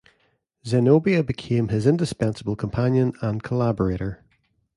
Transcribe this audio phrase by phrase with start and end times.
[0.67, 4.23] Zenobia became his indispensable companion and collaborator.